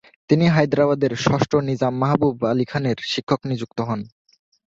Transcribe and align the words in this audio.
তিনি 0.29 0.45
হায়দ্রাবাদের 0.47 1.11
ষষ্ঠ 1.25 1.51
নিজাম 1.69 1.93
মাহবুব 2.01 2.37
আলী 2.51 2.65
খানের 2.65 2.97
শিক্ষক 3.11 3.41
নিযুক্ত 3.49 3.79
হন। 3.81 3.99